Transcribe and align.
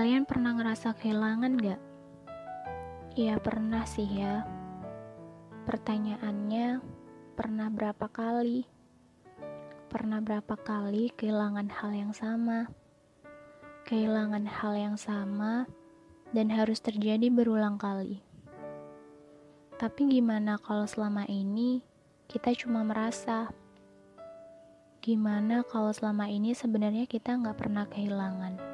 Kalian 0.00 0.24
pernah 0.24 0.56
ngerasa 0.56 0.96
kehilangan 0.96 1.60
gak? 1.60 1.76
Iya 3.20 3.36
pernah 3.36 3.84
sih 3.84 4.08
ya. 4.08 4.48
Pertanyaannya, 5.68 6.80
pernah 7.36 7.68
berapa 7.68 8.08
kali? 8.08 8.64
Pernah 9.92 10.24
berapa 10.24 10.56
kali 10.56 11.12
kehilangan 11.12 11.68
hal 11.68 11.92
yang 11.92 12.12
sama? 12.16 12.72
Kehilangan 13.84 14.48
hal 14.48 14.72
yang 14.72 14.96
sama 14.96 15.68
dan 16.32 16.48
harus 16.48 16.80
terjadi 16.80 17.28
berulang 17.28 17.76
kali. 17.76 18.24
Tapi 19.76 20.00
gimana 20.16 20.56
kalau 20.56 20.88
selama 20.88 21.28
ini 21.28 21.84
kita 22.24 22.56
cuma 22.56 22.80
merasa? 22.88 23.52
Gimana 25.04 25.60
kalau 25.68 25.92
selama 25.92 26.24
ini 26.32 26.56
sebenarnya 26.56 27.04
kita 27.04 27.36
nggak 27.36 27.60
pernah 27.60 27.84
kehilangan? 27.84 28.69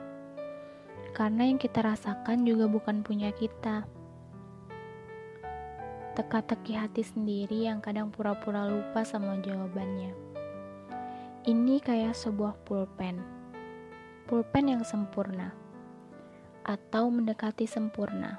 Karena 1.16 1.48
yang 1.48 1.56
kita 1.56 1.80
rasakan 1.80 2.44
juga 2.44 2.68
bukan 2.68 3.00
punya 3.00 3.32
kita. 3.32 3.88
Teka-teki 6.12 6.76
hati 6.76 7.00
sendiri 7.08 7.64
yang 7.64 7.80
kadang 7.80 8.12
pura-pura 8.12 8.68
lupa 8.68 9.00
sama 9.00 9.40
jawabannya. 9.40 10.12
Ini 11.48 11.80
kayak 11.80 12.12
sebuah 12.12 12.60
pulpen. 12.68 13.24
Pulpen 14.28 14.76
yang 14.76 14.84
sempurna. 14.84 15.56
Atau 16.68 17.08
mendekati 17.08 17.64
sempurna. 17.64 18.36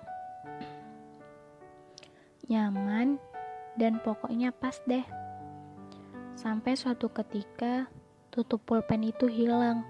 Nyaman 2.45 3.17
dan 3.73 3.97
pokoknya 4.05 4.53
pas 4.53 4.77
deh. 4.85 5.05
Sampai 6.37 6.77
suatu 6.77 7.09
ketika 7.09 7.89
tutup 8.29 8.61
pulpen 8.69 9.01
itu 9.01 9.25
hilang. 9.25 9.81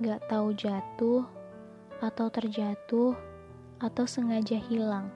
Gak 0.00 0.24
tahu 0.32 0.56
jatuh 0.56 1.35
atau 2.00 2.28
terjatuh, 2.28 3.16
atau 3.80 4.04
sengaja 4.04 4.56
hilang. 4.56 5.08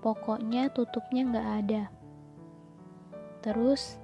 Pokoknya 0.00 0.72
tutupnya 0.72 1.28
nggak 1.28 1.48
ada. 1.64 1.82
Terus, 3.44 4.00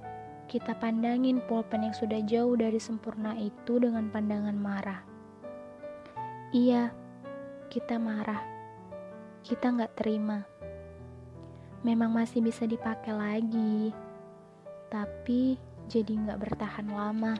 kita 0.47 0.77
pandangin 0.77 1.41
pulpen 1.45 1.89
yang 1.89 1.95
sudah 1.97 2.21
jauh 2.23 2.53
dari 2.53 2.77
sempurna 2.77 3.33
itu 3.37 3.81
dengan 3.81 4.07
pandangan 4.07 4.57
marah. 4.57 5.01
Iya, 6.53 6.93
kita 7.67 7.99
marah. 7.99 8.39
Kita 9.43 9.73
nggak 9.73 9.93
terima. 9.97 10.45
Memang 11.83 12.13
masih 12.13 12.41
bisa 12.41 12.63
dipakai 12.63 13.13
lagi, 13.13 13.91
tapi 14.87 15.59
jadi 15.87 16.13
nggak 16.13 16.39
bertahan 16.41 16.87
lama. 16.89 17.35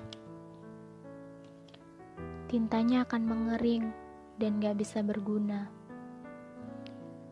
Tintanya 2.47 3.03
akan 3.03 3.23
mengering 3.27 4.06
dan 4.37 4.61
gak 4.61 4.77
bisa 4.77 5.01
berguna. 5.01 5.69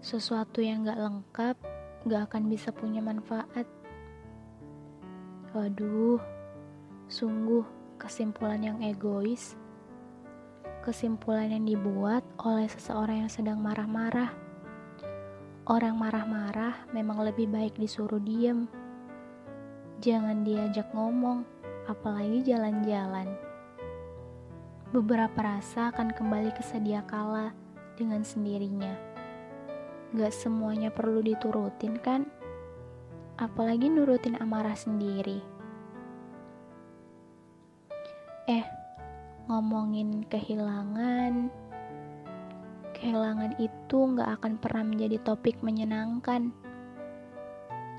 Sesuatu 0.02 0.62
yang 0.62 0.86
gak 0.86 1.02
lengkap 1.02 1.56
gak 2.06 2.22
akan 2.30 2.50
bisa 2.50 2.70
punya 2.70 3.02
manfaat. 3.02 3.66
Waduh, 5.54 6.22
sungguh 7.10 7.66
kesimpulan 7.98 8.62
yang 8.62 8.80
egois. 8.86 9.58
Kesimpulan 10.86 11.50
yang 11.50 11.66
dibuat 11.66 12.22
oleh 12.38 12.70
seseorang 12.70 13.26
yang 13.26 13.32
sedang 13.32 13.58
marah-marah. 13.58 14.30
Orang 15.66 15.98
marah-marah 15.98 16.86
memang 16.94 17.26
lebih 17.26 17.50
baik 17.50 17.74
disuruh 17.74 18.22
diem. 18.22 18.70
Jangan 19.98 20.46
diajak 20.46 20.94
ngomong, 20.94 21.42
apalagi 21.90 22.46
jalan-jalan. 22.46 23.55
Beberapa 24.96 25.60
rasa 25.60 25.92
akan 25.92 26.16
kembali 26.16 26.56
ke 26.56 26.64
sedia 26.64 27.04
kala 27.04 27.52
dengan 28.00 28.24
sendirinya. 28.24 28.96
Gak 30.16 30.32
semuanya 30.32 30.88
perlu 30.88 31.20
diturutin 31.20 32.00
kan? 32.00 32.24
Apalagi 33.36 33.92
nurutin 33.92 34.40
amarah 34.40 34.72
sendiri. 34.72 35.44
Eh, 38.48 38.64
ngomongin 39.52 40.24
kehilangan, 40.32 41.52
kehilangan 42.96 43.52
itu 43.60 43.98
gak 44.16 44.40
akan 44.40 44.56
pernah 44.64 44.96
menjadi 44.96 45.20
topik 45.28 45.60
menyenangkan. 45.60 46.56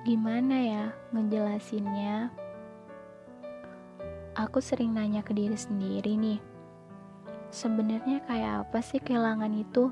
Gimana 0.08 0.56
ya 0.64 0.84
ngejelasinnya? 1.12 2.32
Aku 4.32 4.64
sering 4.64 4.96
nanya 4.96 5.20
ke 5.20 5.36
diri 5.36 5.60
sendiri 5.60 6.16
nih 6.16 6.55
sebenarnya 7.56 8.20
kayak 8.28 8.68
apa 8.68 8.84
sih 8.84 9.00
kehilangan 9.00 9.48
itu? 9.56 9.88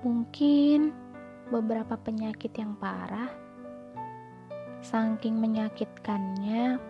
Mungkin 0.00 0.96
beberapa 1.52 2.00
penyakit 2.00 2.56
yang 2.56 2.72
parah, 2.80 3.28
saking 4.80 5.36
menyakitkannya, 5.36 6.80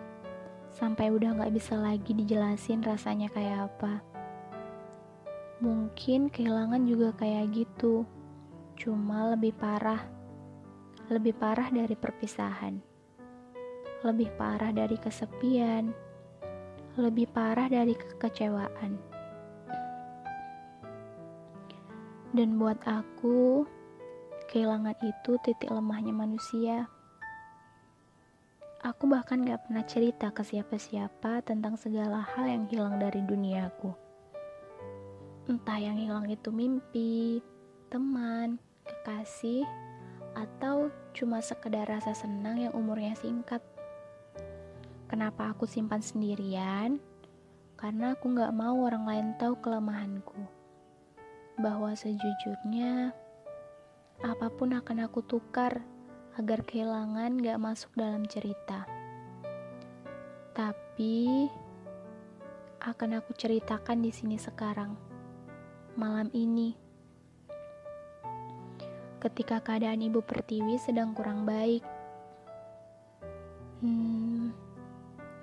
sampai 0.71 1.11
udah 1.11 1.35
gak 1.35 1.51
bisa 1.51 1.75
lagi 1.75 2.15
dijelasin 2.15 2.79
rasanya 2.79 3.27
kayak 3.35 3.67
apa. 3.67 3.99
Mungkin 5.59 6.31
kehilangan 6.31 6.87
juga 6.87 7.11
kayak 7.19 7.51
gitu, 7.51 8.07
cuma 8.79 9.35
lebih 9.35 9.51
parah, 9.51 10.07
lebih 11.11 11.35
parah 11.35 11.67
dari 11.71 11.95
perpisahan, 11.95 12.79
lebih 14.03 14.31
parah 14.39 14.71
dari 14.71 14.95
kesepian 14.99 16.04
lebih 16.95 17.27
parah 17.31 17.67
dari 17.67 17.91
kekecewaan. 17.91 18.95
Dan 22.35 22.59
buat 22.59 22.79
aku, 22.83 23.63
kehilangan 24.51 24.95
itu 25.03 25.39
titik 25.43 25.71
lemahnya 25.71 26.11
manusia. 26.11 26.87
Aku 28.83 29.07
bahkan 29.07 29.43
gak 29.43 29.67
pernah 29.67 29.83
cerita 29.87 30.29
ke 30.29 30.43
siapa-siapa 30.43 31.41
tentang 31.47 31.79
segala 31.79 32.21
hal 32.21 32.45
yang 32.47 32.63
hilang 32.67 32.99
dari 32.99 33.23
duniaku. 33.23 33.91
Entah 35.47 35.79
yang 35.79 35.97
hilang 35.97 36.27
itu 36.27 36.51
mimpi, 36.51 37.39
teman, 37.87 38.59
kekasih, 38.83 39.65
atau 40.35 40.91
cuma 41.15 41.39
sekedar 41.39 41.87
rasa 41.87 42.11
senang 42.11 42.59
yang 42.59 42.73
umurnya 42.75 43.15
singkat. 43.15 43.63
Kenapa 45.05 45.53
aku 45.53 45.69
simpan 45.69 46.01
sendirian? 46.01 46.97
Karena 47.77 48.17
aku 48.17 48.33
gak 48.33 48.49
mau 48.57 48.73
orang 48.89 49.05
lain 49.05 49.27
tahu 49.37 49.53
kelemahanku. 49.61 50.41
Bahwa 51.61 51.93
sejujurnya, 51.93 53.13
apa 54.25 54.47
pun 54.49 54.73
akan 54.73 55.05
aku 55.05 55.21
tukar 55.21 55.85
agar 56.41 56.65
kehilangan 56.65 57.37
gak 57.37 57.61
masuk 57.61 57.93
dalam 57.93 58.25
cerita. 58.25 58.89
Tapi, 60.57 61.53
akan 62.81 63.21
aku 63.21 63.37
ceritakan 63.37 64.01
di 64.01 64.09
sini 64.09 64.41
sekarang, 64.41 64.97
malam 65.93 66.33
ini. 66.33 66.73
Ketika 69.21 69.61
keadaan 69.61 70.01
Ibu 70.01 70.25
Pertiwi 70.25 70.81
sedang 70.81 71.13
kurang 71.13 71.45
baik, 71.45 71.85
hmm, 73.85 74.24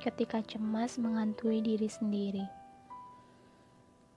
ketika 0.02 0.42
cemas 0.42 0.98
menghantui 0.98 1.62
diri 1.62 1.86
sendiri. 1.86 2.42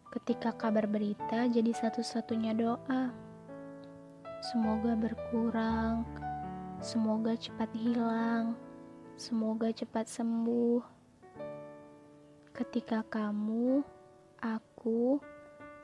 Ketika 0.09 0.50
kabar 0.50 0.90
berita 0.90 1.46
jadi 1.46 1.69
satu-satunya 1.78 2.57
doa. 2.57 3.13
Semoga 4.50 4.97
berkurang, 4.97 6.02
semoga 6.82 7.37
cepat 7.37 7.70
hilang, 7.78 8.58
semoga 9.14 9.70
cepat 9.70 10.09
sembuh. 10.09 10.82
Ketika 12.49 13.05
kamu, 13.05 13.85
aku, 14.41 15.22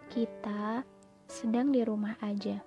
kita 0.09 0.81
sedang 1.29 1.69
di 1.69 1.85
rumah 1.85 2.17
aja. 2.25 2.57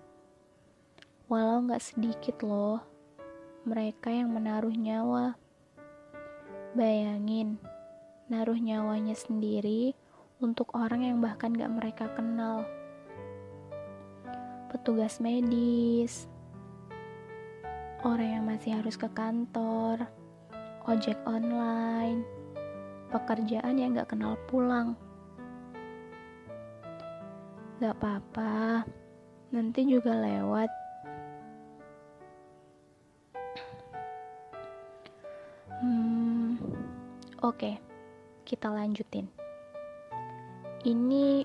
Walau 1.27 1.67
gak 1.67 1.83
sedikit 1.83 2.47
loh, 2.47 2.79
mereka 3.67 4.15
yang 4.15 4.31
menaruh 4.31 4.75
nyawa 4.75 5.44
Bayangin, 6.75 7.55
naruh 8.27 8.59
nyawanya 8.59 9.15
sendiri 9.15 9.95
untuk 10.43 10.75
orang 10.75 11.07
yang 11.07 11.23
bahkan 11.23 11.55
gak 11.55 11.71
mereka 11.71 12.11
kenal. 12.19 12.67
Petugas 14.75 15.23
medis, 15.23 16.27
orang 18.03 18.27
yang 18.27 18.45
masih 18.51 18.75
harus 18.75 18.99
ke 18.99 19.07
kantor, 19.15 20.03
ojek 20.91 21.15
online, 21.31 22.27
pekerjaan 23.15 23.79
yang 23.79 23.95
gak 23.95 24.11
kenal 24.11 24.35
pulang. 24.51 24.99
Gak 27.79 27.95
apa-apa, 28.03 28.83
nanti 29.55 29.87
juga 29.87 30.11
lewat. 30.11 30.84
Oke, 37.45 37.77
kita 38.49 38.73
lanjutin. 38.73 39.29
ini 40.89 41.45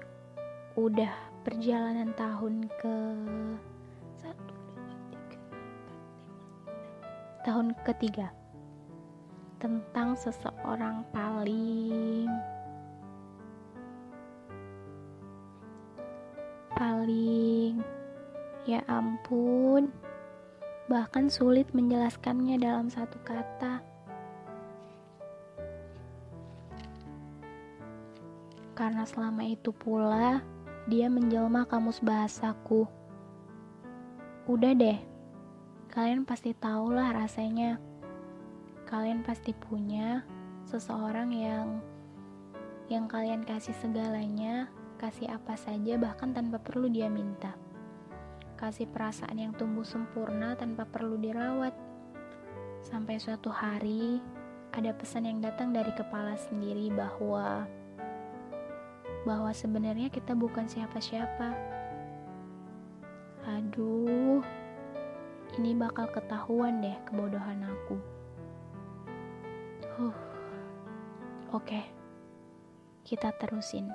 udah 0.79 1.11
perjalanan 1.43 2.15
tahun 2.15 2.71
ke 2.79 2.95
tahun 7.43 7.75
ketiga 7.83 8.31
tentang 9.59 10.15
seseorang 10.15 11.03
paling 11.11 12.31
paling 16.79 17.83
ya 18.63 18.79
ampun 18.87 19.91
bahkan 20.87 21.27
sulit 21.27 21.67
menjelaskannya 21.75 22.55
dalam 22.55 22.87
satu 22.87 23.19
kata 23.27 23.88
karena 28.99 29.15
selama 29.15 29.47
itu 29.47 29.71
pula 29.71 30.43
dia 30.91 31.07
menjelma 31.07 31.63
kamus 31.63 32.03
bahasaku 32.03 32.83
udah 34.43 34.75
deh 34.75 34.99
kalian 35.87 36.27
pasti 36.27 36.51
tahulah 36.51 37.15
rasanya 37.15 37.79
kalian 38.91 39.23
pasti 39.23 39.55
punya 39.55 40.27
seseorang 40.67 41.31
yang 41.31 41.79
yang 42.91 43.07
kalian 43.07 43.47
kasih 43.47 43.71
segalanya 43.79 44.67
kasih 44.99 45.31
apa 45.31 45.55
saja 45.55 45.95
bahkan 45.95 46.35
tanpa 46.35 46.59
perlu 46.59 46.91
dia 46.91 47.07
minta. 47.07 47.55
Kasih 48.59 48.83
perasaan 48.91 49.39
yang 49.39 49.55
tumbuh 49.55 49.87
sempurna 49.87 50.59
tanpa 50.59 50.83
perlu 50.83 51.15
dirawat. 51.15 51.71
Sampai 52.83 53.15
suatu 53.15 53.47
hari 53.47 54.19
ada 54.75 54.91
pesan 54.91 55.23
yang 55.23 55.39
datang 55.39 55.71
dari 55.71 55.95
kepala 55.95 56.35
sendiri 56.35 56.91
bahwa 56.91 57.78
bahwa 59.27 59.51
sebenarnya 59.51 60.07
kita 60.07 60.31
bukan 60.31 60.67
siapa-siapa. 60.67 61.51
Aduh, 63.49 64.43
ini 65.57 65.75
bakal 65.75 66.07
ketahuan 66.13 66.79
deh 66.79 66.95
kebodohan 67.09 67.65
aku. 67.65 67.97
Huh. 69.97 70.15
Oke. 71.51 71.81
Kita 73.03 73.33
terusin. 73.41 73.89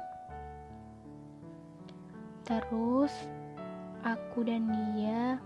Terus, 2.44 3.14
aku 4.04 4.44
dan 4.44 4.68
dia 4.68 5.40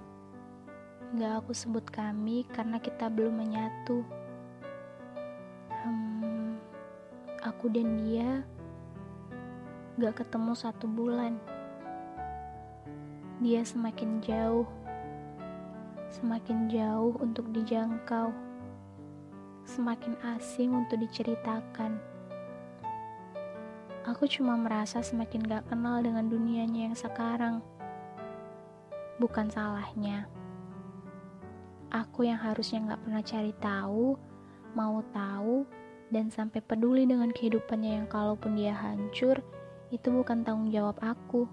gak 1.15 1.45
aku 1.45 1.53
sebut 1.55 1.87
kami 1.87 2.43
karena 2.51 2.83
kita 2.83 3.07
belum 3.07 3.39
menyatu. 3.39 4.03
Hmm, 5.85 6.59
aku 7.45 7.71
dan 7.71 8.03
dia 8.03 8.43
gak 9.99 10.25
ketemu 10.25 10.55
satu 10.55 10.87
bulan. 10.87 11.37
Dia 13.43 13.67
semakin 13.67 14.23
jauh, 14.25 14.67
semakin 16.11 16.71
jauh 16.71 17.19
untuk 17.19 17.51
dijangkau, 17.53 18.33
semakin 19.67 20.15
asing 20.39 20.75
untuk 20.75 21.03
diceritakan 21.03 21.99
Aku 24.09 24.25
cuma 24.25 24.57
merasa 24.57 25.05
semakin 25.05 25.45
gak 25.45 25.69
kenal 25.69 26.01
dengan 26.01 26.33
dunianya 26.33 26.89
yang 26.89 26.97
sekarang. 26.97 27.61
Bukan 29.21 29.53
salahnya. 29.53 30.25
Aku 31.93 32.25
yang 32.25 32.41
harusnya 32.41 32.89
gak 32.89 33.05
pernah 33.05 33.21
cari 33.21 33.53
tahu, 33.61 34.17
mau 34.73 35.05
tahu, 35.13 35.69
dan 36.09 36.33
sampai 36.33 36.65
peduli 36.65 37.05
dengan 37.05 37.29
kehidupannya 37.29 38.01
yang 38.01 38.09
kalaupun 38.09 38.57
dia 38.57 38.73
hancur, 38.73 39.45
itu 39.89 40.09
bukan 40.13 40.45
tanggung 40.45 40.69
jawab 40.69 40.97
aku. 41.01 41.49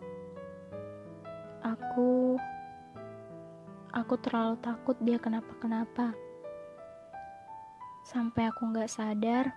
Aku... 1.64 2.36
Aku 3.96 4.20
terlalu 4.20 4.60
takut 4.60 5.00
dia 5.00 5.16
kenapa-kenapa. 5.16 6.12
Sampai 8.04 8.52
aku 8.52 8.76
gak 8.76 8.92
sadar 8.92 9.56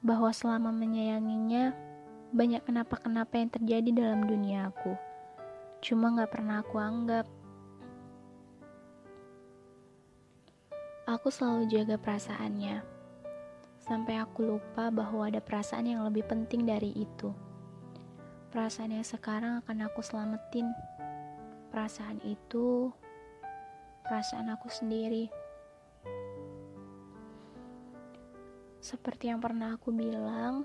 bahwa 0.00 0.32
selama 0.32 0.72
menyayanginya, 0.72 1.76
banyak 2.32 2.64
kenapa-kenapa 2.64 3.36
yang 3.36 3.52
terjadi 3.52 3.90
dalam 3.92 4.24
dunia 4.24 4.72
aku. 4.72 4.96
Cuma 5.84 6.16
gak 6.16 6.32
pernah 6.32 6.64
aku 6.64 6.80
anggap. 6.80 7.28
Aku 11.04 11.28
selalu 11.28 11.68
jaga 11.68 12.00
perasaannya. 12.00 12.80
Sampai 13.80 14.16
aku 14.16 14.48
lupa 14.48 14.88
bahwa 14.88 15.28
ada 15.28 15.40
perasaan 15.40 15.88
yang 15.92 16.04
lebih 16.08 16.24
penting 16.24 16.64
dari 16.64 16.92
itu. 16.92 17.47
Perasaan 18.48 18.96
yang 18.96 19.04
sekarang 19.04 19.60
akan 19.60 19.84
aku 19.84 20.00
selamatin. 20.00 20.72
Perasaan 21.68 22.16
itu 22.24 22.88
perasaan 24.08 24.48
aku 24.48 24.72
sendiri. 24.72 25.28
Seperti 28.80 29.28
yang 29.28 29.44
pernah 29.44 29.76
aku 29.76 29.92
bilang, 29.92 30.64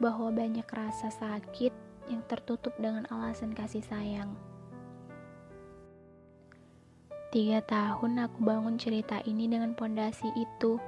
bahwa 0.00 0.32
banyak 0.32 0.64
rasa 0.64 1.12
sakit 1.12 1.76
yang 2.08 2.24
tertutup 2.24 2.72
dengan 2.80 3.04
alasan 3.12 3.52
kasih 3.52 3.84
sayang. 3.84 4.32
Tiga 7.28 7.60
tahun 7.68 8.24
aku 8.24 8.40
bangun 8.40 8.80
cerita 8.80 9.20
ini 9.28 9.44
dengan 9.44 9.76
pondasi 9.76 10.32
itu. 10.32 10.80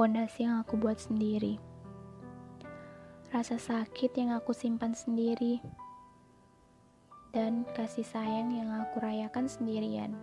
Pondasi 0.00 0.48
yang 0.48 0.64
aku 0.64 0.80
buat 0.80 0.96
sendiri. 0.96 1.67
Rasa 3.28 3.60
sakit 3.60 4.16
yang 4.16 4.32
aku 4.32 4.56
simpan 4.56 4.96
sendiri. 4.96 5.60
Dan 7.30 7.68
kasih 7.76 8.08
sayang 8.08 8.48
yang 8.56 8.72
aku 8.72 9.04
rayakan 9.04 9.44
sendirian. 9.44 10.16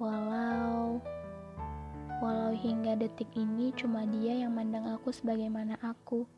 Walau 0.00 0.98
walau 2.20 2.52
hingga 2.52 3.00
detik 3.00 3.32
ini 3.32 3.72
cuma 3.72 4.04
dia 4.04 4.36
yang 4.36 4.52
mandang 4.52 4.84
aku 4.92 5.08
sebagaimana 5.08 5.80
aku. 5.80 6.28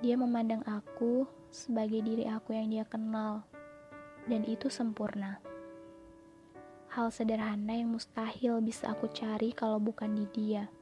Dia 0.00 0.16
memandang 0.16 0.64
aku 0.64 1.28
sebagai 1.52 2.00
diri 2.00 2.24
aku 2.24 2.56
yang 2.56 2.72
dia 2.72 2.84
kenal, 2.88 3.44
dan 4.26 4.42
itu 4.48 4.72
sempurna. 4.72 5.38
Hal 6.88 7.12
sederhana 7.12 7.76
yang 7.76 7.92
mustahil 7.92 8.64
bisa 8.64 8.90
aku 8.96 9.12
cari 9.12 9.52
kalau 9.52 9.76
bukan 9.78 10.16
di 10.16 10.26
dia. 10.32 10.72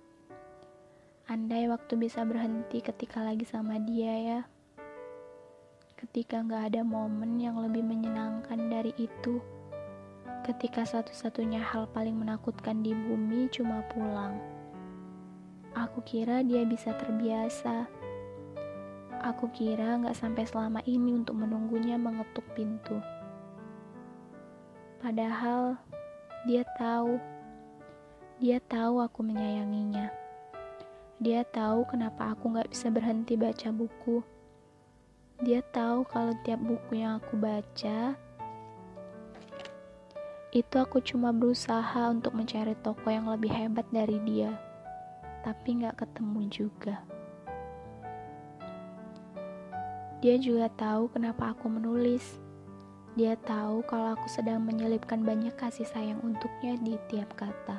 Andai 1.33 1.65
waktu 1.65 1.97
bisa 1.97 2.29
berhenti 2.29 2.85
ketika 2.85 3.25
lagi 3.25 3.49
sama 3.49 3.81
dia 3.81 4.13
ya. 4.21 4.41
Ketika 5.97 6.45
gak 6.45 6.77
ada 6.77 6.85
momen 6.85 7.41
yang 7.41 7.57
lebih 7.57 7.81
menyenangkan 7.81 8.69
dari 8.69 8.93
itu. 9.01 9.41
Ketika 10.45 10.85
satu-satunya 10.85 11.65
hal 11.65 11.89
paling 11.89 12.21
menakutkan 12.21 12.85
di 12.85 12.93
bumi 12.93 13.49
cuma 13.49 13.81
pulang. 13.89 14.37
Aku 15.73 16.05
kira 16.05 16.45
dia 16.45 16.69
bisa 16.69 16.93
terbiasa 17.01 17.89
Aku 19.23 19.47
kira 19.55 20.03
nggak 20.03 20.19
sampai 20.19 20.43
selama 20.43 20.83
ini 20.83 21.15
untuk 21.15 21.39
menunggunya 21.39 21.95
mengetuk 21.95 22.43
pintu. 22.59 22.99
Padahal 24.99 25.79
dia 26.43 26.67
tahu, 26.75 27.23
dia 28.43 28.59
tahu 28.67 28.99
aku 28.99 29.23
menyayanginya. 29.23 30.22
Dia 31.23 31.47
tahu 31.47 31.87
kenapa 31.87 32.35
aku 32.35 32.51
nggak 32.51 32.75
bisa 32.75 32.91
berhenti 32.91 33.39
baca 33.39 33.71
buku. 33.71 34.27
Dia 35.39 35.63
tahu 35.71 36.03
kalau 36.11 36.35
tiap 36.43 36.59
buku 36.59 36.99
yang 36.99 37.23
aku 37.23 37.39
baca 37.39 38.19
itu 40.51 40.75
aku 40.77 40.99
cuma 40.99 41.31
berusaha 41.31 42.11
untuk 42.11 42.35
mencari 42.35 42.75
toko 42.83 43.07
yang 43.07 43.31
lebih 43.31 43.55
hebat 43.55 43.87
dari 43.95 44.19
dia, 44.27 44.51
tapi 45.47 45.79
nggak 45.79 46.03
ketemu 46.03 46.41
juga. 46.51 47.07
Dia 50.27 50.37
juga 50.43 50.75
tahu 50.75 51.07
kenapa 51.07 51.55
aku 51.55 51.71
menulis. 51.71 52.43
Dia 53.15 53.39
tahu 53.39 53.87
kalau 53.87 54.19
aku 54.19 54.27
sedang 54.27 54.67
menyelipkan 54.67 55.23
banyak 55.23 55.55
kasih 55.55 55.87
sayang 55.87 56.19
untuknya 56.27 56.75
di 56.83 56.99
tiap 57.07 57.31
kata. 57.39 57.79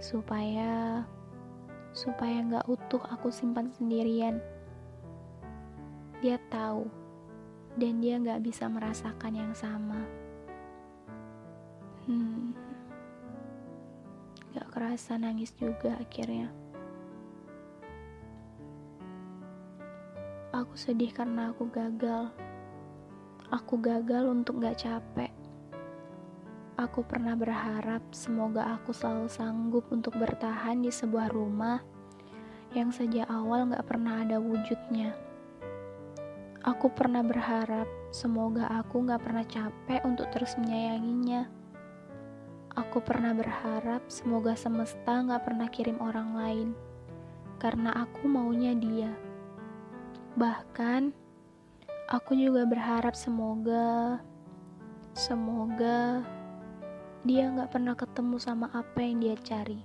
Supaya 0.00 1.04
supaya 1.98 2.38
nggak 2.46 2.70
utuh 2.70 3.02
aku 3.10 3.34
simpan 3.34 3.74
sendirian. 3.74 4.38
Dia 6.22 6.38
tahu 6.46 6.86
dan 7.74 7.98
dia 7.98 8.22
nggak 8.22 8.46
bisa 8.46 8.70
merasakan 8.70 9.34
yang 9.34 9.50
sama. 9.50 10.06
Hmm, 12.06 12.54
gak 14.54 14.70
kerasa 14.70 15.18
nangis 15.18 15.50
juga 15.58 15.98
akhirnya. 15.98 16.54
Aku 20.54 20.74
sedih 20.74 21.12
karena 21.12 21.50
aku 21.52 21.68
gagal. 21.68 22.32
Aku 23.52 23.76
gagal 23.78 24.24
untuk 24.32 24.64
gak 24.64 24.80
capek. 24.80 25.37
Aku 26.88 27.04
pernah 27.04 27.36
berharap 27.36 28.00
semoga 28.16 28.64
aku 28.80 28.96
selalu 28.96 29.28
sanggup 29.28 29.84
untuk 29.92 30.16
bertahan 30.16 30.80
di 30.80 30.88
sebuah 30.88 31.28
rumah 31.28 31.84
yang 32.72 32.88
sejak 32.88 33.28
awal 33.28 33.68
gak 33.68 33.84
pernah 33.84 34.24
ada 34.24 34.40
wujudnya. 34.40 35.12
Aku 36.64 36.88
pernah 36.88 37.20
berharap 37.20 37.84
semoga 38.08 38.72
aku 38.72 39.04
gak 39.04 39.20
pernah 39.20 39.44
capek 39.44 40.00
untuk 40.08 40.32
terus 40.32 40.56
menyayanginya. 40.56 41.44
Aku 42.72 43.04
pernah 43.04 43.36
berharap 43.36 44.08
semoga 44.08 44.56
semesta 44.56 45.28
gak 45.28 45.44
pernah 45.44 45.68
kirim 45.68 46.00
orang 46.00 46.40
lain, 46.40 46.68
karena 47.60 47.92
aku 48.00 48.24
maunya 48.24 48.72
dia. 48.72 49.12
Bahkan, 50.40 51.12
aku 52.08 52.32
juga 52.32 52.64
berharap 52.64 53.12
semoga, 53.12 54.24
semoga 55.12 56.24
dia 57.28 57.44
gak 57.52 57.76
pernah 57.76 57.92
ketemu 57.92 58.40
sama 58.40 58.72
apa 58.72 59.04
yang 59.04 59.20
dia 59.20 59.36
cari. 59.44 59.84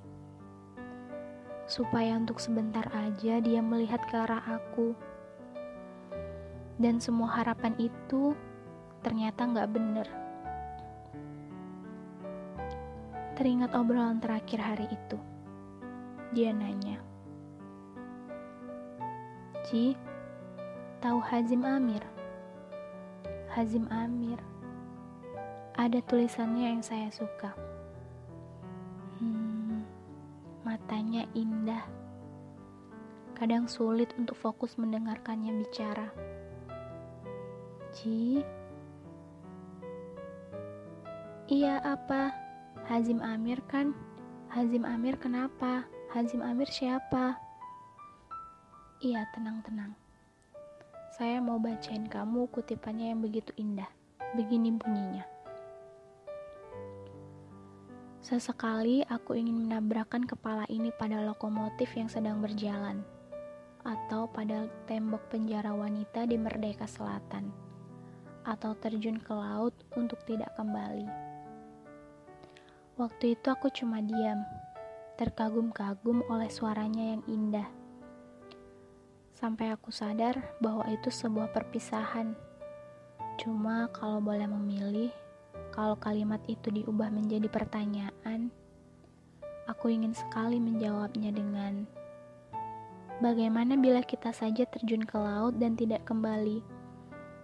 Supaya 1.67 2.15
untuk 2.15 2.39
sebentar 2.39 2.87
aja 2.95 3.43
dia 3.43 3.59
melihat 3.59 3.99
ke 4.07 4.15
arah 4.15 4.63
aku 4.63 4.95
dan 6.79 7.03
semua 7.03 7.29
harapan 7.35 7.75
itu 7.77 8.31
ternyata 9.03 9.43
nggak 9.43 9.71
bener. 9.75 10.07
Teringat 13.35 13.75
obrolan 13.75 14.23
terakhir 14.23 14.63
hari 14.63 14.87
itu. 14.87 15.19
Dia 16.33 16.49
nanya, 16.49 16.97
Ci, 19.69 19.93
tahu 20.97 21.21
Hazim 21.21 21.61
Amir? 21.61 22.01
Hazim 23.53 23.85
Amir. 23.93 24.52
Ada 25.73 26.05
tulisannya 26.05 26.69
yang 26.69 26.85
saya 26.85 27.09
suka. 27.09 27.49
Hmm, 29.17 29.81
matanya 30.61 31.25
indah. 31.33 31.81
Kadang 33.33 33.65
sulit 33.65 34.13
untuk 34.13 34.37
fokus 34.37 34.77
mendengarkannya 34.77 35.49
bicara. 35.65 36.13
Ji? 37.97 38.45
Iya 41.49 41.81
apa? 41.81 42.29
Hazim 42.85 43.17
Amir 43.25 43.57
kan? 43.65 43.97
Hazim 44.53 44.85
Amir 44.85 45.17
kenapa? 45.17 45.89
Hazim 46.13 46.45
Amir 46.45 46.69
siapa? 46.69 47.33
Iya 49.01 49.25
tenang-tenang. 49.33 49.97
Saya 51.17 51.41
mau 51.41 51.57
bacain 51.57 52.05
kamu 52.05 52.45
kutipannya 52.53 53.09
yang 53.09 53.25
begitu 53.25 53.49
indah. 53.57 53.89
Begini 54.37 54.69
bunyinya. 54.69 55.32
Sesekali 58.23 59.03
aku 59.03 59.35
ingin 59.35 59.67
menabrakkan 59.67 60.23
kepala 60.23 60.63
ini 60.71 60.95
pada 60.95 61.19
lokomotif 61.27 61.91
yang 61.99 62.07
sedang 62.07 62.39
berjalan, 62.39 63.03
atau 63.83 64.31
pada 64.31 64.63
tembok 64.87 65.27
penjara 65.27 65.75
wanita 65.75 66.23
di 66.23 66.39
Merdeka 66.39 66.87
Selatan 66.87 67.51
atau 68.43 68.75
terjun 68.75 69.17
ke 69.19 69.31
laut 69.31 69.71
untuk 69.95 70.19
tidak 70.27 70.51
kembali. 70.59 71.07
Waktu 72.99 73.39
itu 73.39 73.47
aku 73.49 73.71
cuma 73.73 74.03
diam, 74.03 74.43
terkagum-kagum 75.17 76.27
oleh 76.29 76.51
suaranya 76.51 77.17
yang 77.17 77.23
indah. 77.25 77.67
Sampai 79.33 79.73
aku 79.73 79.89
sadar 79.89 80.55
bahwa 80.61 80.85
itu 80.87 81.09
sebuah 81.09 81.51
perpisahan. 81.51 82.37
Cuma 83.41 83.89
kalau 83.89 84.21
boleh 84.21 84.45
memilih, 84.45 85.09
kalau 85.73 85.97
kalimat 85.97 86.39
itu 86.45 86.69
diubah 86.69 87.09
menjadi 87.09 87.49
pertanyaan, 87.49 88.53
aku 89.65 89.89
ingin 89.89 90.13
sekali 90.13 90.61
menjawabnya 90.61 91.33
dengan 91.33 91.89
Bagaimana 93.21 93.77
bila 93.77 94.01
kita 94.01 94.33
saja 94.33 94.65
terjun 94.67 95.05
ke 95.05 95.15
laut 95.15 95.55
dan 95.55 95.77
tidak 95.77 96.03
kembali? 96.03 96.65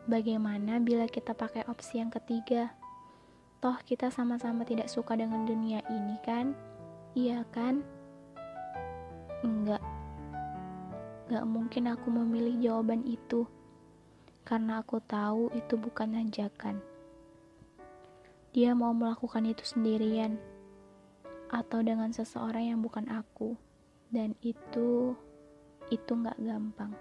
Bagaimana 0.09 0.81
bila 0.81 1.05
kita 1.05 1.37
pakai 1.37 1.63
opsi 1.69 2.01
yang 2.01 2.09
ketiga? 2.09 2.73
Toh 3.61 3.77
kita 3.85 4.09
sama-sama 4.09 4.65
tidak 4.65 4.89
suka 4.89 5.13
dengan 5.13 5.45
dunia 5.45 5.79
ini 5.87 6.17
kan? 6.25 6.57
Iya 7.13 7.45
kan? 7.53 7.85
Enggak. 9.45 9.79
Enggak 11.29 11.45
mungkin 11.45 11.83
aku 11.93 12.07
memilih 12.11 12.59
jawaban 12.59 13.05
itu. 13.05 13.45
Karena 14.43 14.81
aku 14.81 14.97
tahu 15.05 15.53
itu 15.53 15.77
bukan 15.77 16.17
ajakan. 16.17 16.81
Dia 18.49 18.73
mau 18.73 18.93
melakukan 18.93 19.45
itu 19.45 19.61
sendirian. 19.61 20.41
Atau 21.53 21.85
dengan 21.85 22.09
seseorang 22.09 22.73
yang 22.73 22.79
bukan 22.81 23.05
aku. 23.09 23.53
Dan 24.09 24.33
itu... 24.41 25.13
Itu 25.89 26.13
nggak 26.13 26.37
gampang. 26.41 26.93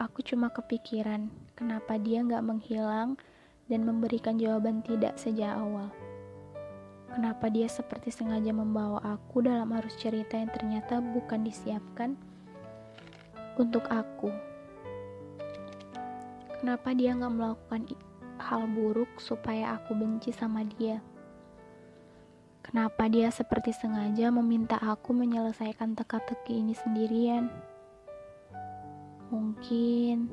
Aku 0.00 0.24
cuma 0.24 0.48
kepikiran 0.48 1.28
kenapa 1.52 2.00
dia 2.00 2.24
nggak 2.24 2.40
menghilang 2.40 3.20
dan 3.70 3.86
memberikan 3.86 4.40
jawaban 4.40 4.82
tidak 4.82 5.14
sejak 5.20 5.54
awal. 5.54 5.92
Kenapa 7.10 7.50
dia 7.50 7.68
seperti 7.68 8.08
sengaja 8.08 8.54
membawa 8.54 9.02
aku 9.02 9.44
dalam 9.44 9.70
arus 9.76 9.98
cerita 9.98 10.38
yang 10.38 10.50
ternyata 10.50 10.98
bukan 11.02 11.44
disiapkan 11.44 12.16
untuk 13.60 13.84
aku. 13.92 14.32
Kenapa 16.58 16.96
dia 16.96 17.12
nggak 17.12 17.34
melakukan 17.34 17.82
hal 18.40 18.64
buruk 18.64 19.20
supaya 19.20 19.76
aku 19.76 19.92
benci 19.92 20.32
sama 20.32 20.64
dia? 20.64 21.04
Kenapa 22.64 23.08
dia 23.08 23.28
seperti 23.28 23.72
sengaja 23.76 24.32
meminta 24.32 24.80
aku 24.80 25.12
menyelesaikan 25.12 25.92
teka-teki 25.92 26.60
ini 26.64 26.72
sendirian? 26.72 27.52
Mungkin, 29.30 30.32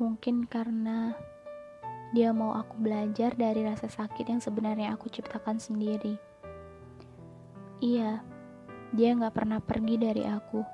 mungkin 0.00 0.48
karena 0.48 1.14
dia 2.16 2.32
mau 2.32 2.56
aku 2.56 2.80
belajar 2.80 3.36
dari 3.36 3.62
rasa 3.64 3.86
sakit 3.92 4.24
yang 4.24 4.40
sebenarnya 4.40 4.96
aku 4.96 5.12
ciptakan 5.12 5.60
sendiri. 5.60 6.16
Iya, 7.78 8.24
dia 8.90 9.14
gak 9.14 9.36
pernah 9.36 9.60
pergi 9.60 10.00
dari 10.00 10.24
aku, 10.24 10.64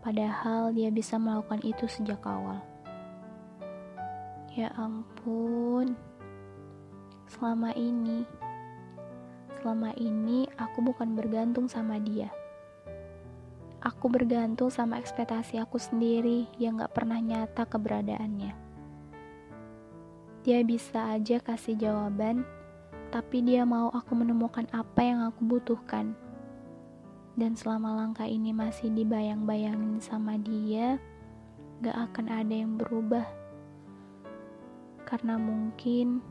padahal 0.00 0.70
dia 0.72 0.88
bisa 0.88 1.18
melakukan 1.18 1.60
itu 1.66 1.84
sejak 1.90 2.22
awal. 2.24 2.71
Ya 4.52 4.68
ampun, 4.76 5.96
selama 7.28 7.72
ini, 7.72 8.28
selama 9.60 9.96
ini 9.96 10.44
aku 10.60 10.84
bukan 10.84 11.16
bergantung 11.16 11.72
sama 11.72 11.96
dia 11.96 12.28
Aku 13.82 14.06
bergantung 14.06 14.70
sama 14.70 15.02
ekspektasi 15.02 15.58
aku 15.58 15.74
sendiri 15.74 16.46
yang 16.54 16.78
gak 16.78 16.94
pernah 16.94 17.18
nyata 17.18 17.66
keberadaannya. 17.66 18.54
Dia 20.46 20.62
bisa 20.62 21.10
aja 21.10 21.42
kasih 21.42 21.74
jawaban, 21.74 22.46
tapi 23.10 23.42
dia 23.42 23.66
mau 23.66 23.90
aku 23.90 24.14
menemukan 24.14 24.70
apa 24.70 25.02
yang 25.02 25.26
aku 25.26 25.42
butuhkan. 25.42 26.14
Dan 27.34 27.58
selama 27.58 28.06
langkah 28.06 28.30
ini 28.30 28.54
masih 28.54 28.86
dibayang-bayangin 28.94 29.98
sama 29.98 30.38
dia, 30.38 31.02
gak 31.82 32.14
akan 32.14 32.30
ada 32.30 32.54
yang 32.54 32.78
berubah. 32.78 33.26
Karena 35.12 35.36
mungkin 35.36 36.24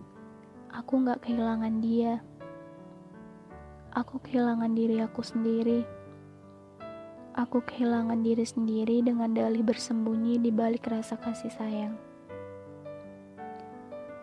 aku 0.73 1.05
gak 1.05 1.21
kehilangan 1.21 1.85
dia. 1.85 2.17
Aku 3.93 4.17
kehilangan 4.17 4.73
diri 4.73 5.05
aku 5.05 5.21
sendiri. 5.21 5.85
Aku 7.37 7.61
kehilangan 7.61 8.25
diri 8.25 8.41
sendiri 8.41 9.05
dengan 9.05 9.37
dalih 9.37 9.61
bersembunyi 9.61 10.41
di 10.41 10.49
balik 10.49 10.89
rasa 10.89 11.13
kasih 11.13 11.53
sayang. 11.53 11.93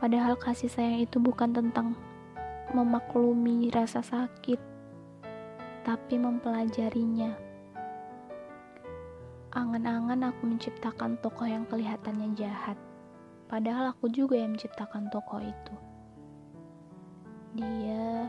Padahal 0.02 0.34
kasih 0.34 0.66
sayang 0.66 1.06
itu 1.06 1.22
bukan 1.22 1.54
tentang 1.54 1.94
memaklumi 2.74 3.70
rasa 3.70 4.02
sakit, 4.02 4.58
tapi 5.86 6.18
mempelajarinya. 6.18 7.30
Angan-angan 9.54 10.34
aku 10.34 10.50
menciptakan 10.50 11.14
tokoh 11.22 11.46
yang 11.46 11.62
kelihatannya 11.70 12.34
jahat, 12.34 12.74
padahal 13.48 13.96
aku 13.96 14.12
juga 14.12 14.36
yang 14.36 14.54
menciptakan 14.54 15.08
tokoh 15.08 15.40
itu. 15.40 15.74
Dia 17.56 18.28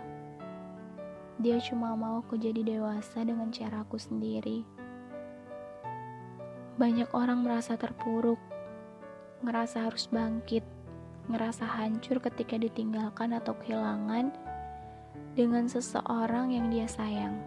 dia 1.39 1.55
cuma 1.63 1.95
mau 1.95 2.19
aku 2.19 2.35
jadi 2.35 2.59
dewasa 2.63 3.23
dengan 3.23 3.51
caraku 3.51 3.95
sendiri. 3.95 4.67
Banyak 6.75 7.11
orang 7.15 7.43
merasa 7.43 7.75
terpuruk, 7.75 8.39
ngerasa 9.43 9.87
harus 9.87 10.07
bangkit, 10.11 10.63
ngerasa 11.31 11.63
hancur 11.63 12.19
ketika 12.19 12.59
ditinggalkan 12.59 13.35
atau 13.35 13.55
kehilangan 13.55 14.35
dengan 15.35 15.67
seseorang 15.71 16.51
yang 16.51 16.67
dia 16.67 16.87
sayang. 16.87 17.39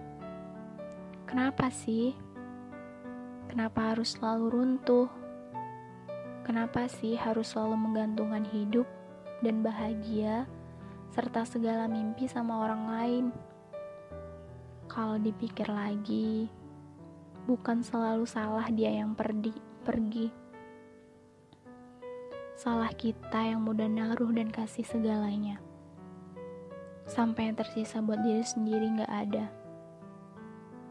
Kenapa 1.28 1.68
sih? 1.68 2.16
Kenapa 3.52 3.92
harus 3.92 4.16
selalu 4.16 4.46
runtuh? 4.56 5.21
Kenapa 6.42 6.90
sih 6.90 7.14
harus 7.14 7.54
selalu 7.54 7.78
menggantungkan 7.78 8.42
hidup 8.50 8.86
dan 9.46 9.62
bahagia 9.62 10.50
serta 11.14 11.46
segala 11.46 11.86
mimpi 11.86 12.26
sama 12.26 12.66
orang 12.66 12.82
lain? 12.90 13.24
Kalau 14.90 15.22
dipikir 15.22 15.70
lagi, 15.70 16.50
bukan 17.46 17.86
selalu 17.86 18.26
salah 18.26 18.66
dia 18.74 18.90
yang 18.90 19.14
pergi, 19.14 19.54
pergi. 19.86 20.26
Salah 22.58 22.90
kita 22.90 23.38
yang 23.38 23.62
mudah 23.62 23.86
naruh 23.86 24.34
dan 24.34 24.50
kasih 24.50 24.82
segalanya. 24.82 25.62
Sampai 27.06 27.50
yang 27.50 27.56
tersisa 27.58 28.02
buat 28.02 28.18
diri 28.18 28.42
sendiri 28.42 28.90
gak 28.98 29.12
ada. 29.30 29.46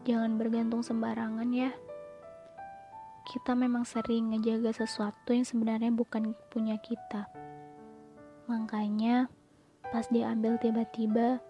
Jangan 0.08 0.40
bergantung 0.40 0.80
sembarangan 0.80 1.48
ya. 1.52 1.76
Kita 3.32 3.56
memang 3.56 3.88
sering 3.88 4.36
ngejaga 4.36 4.84
sesuatu 4.84 5.32
yang 5.32 5.48
sebenarnya 5.48 5.88
bukan 5.88 6.36
punya 6.52 6.76
kita. 6.84 7.32
Makanya, 8.44 9.24
pas 9.88 10.04
diambil 10.12 10.60
tiba-tiba, 10.60 11.40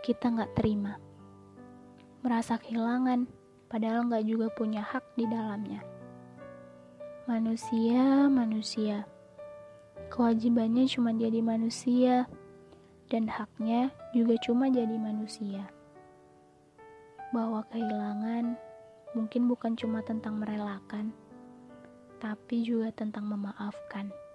kita 0.00 0.32
gak 0.32 0.56
terima. 0.56 0.96
Merasa 2.24 2.56
kehilangan, 2.56 3.28
padahal 3.68 4.08
gak 4.08 4.24
juga 4.24 4.48
punya 4.56 4.80
hak 4.80 5.04
di 5.12 5.28
dalamnya. 5.28 5.84
Manusia, 7.28 8.32
manusia. 8.32 9.04
Kewajibannya 10.08 10.88
cuma 10.88 11.12
jadi 11.12 11.44
manusia, 11.44 12.24
dan 13.12 13.28
haknya 13.28 13.92
juga 14.16 14.40
cuma 14.40 14.72
jadi 14.72 14.96
manusia. 14.96 15.68
Bahwa 17.28 17.60
kehilangan 17.68 18.56
mungkin 19.12 19.52
bukan 19.52 19.76
cuma 19.76 20.00
tentang 20.00 20.40
merelakan, 20.40 21.12
tapi 22.20 22.64
juga 22.66 22.92
tentang 22.92 23.28
memaafkan. 23.28 24.25